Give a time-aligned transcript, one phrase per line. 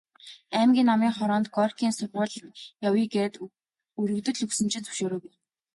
[0.59, 2.53] Аймгийн Намын хороонд Горькийн сургуульд
[2.87, 3.33] явъя гээд
[4.01, 5.33] өргөдөл өгсөн чинь зөвшөөрөөгүй.